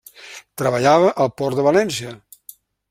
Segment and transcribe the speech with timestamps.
[0.61, 2.19] Treballava al port de València.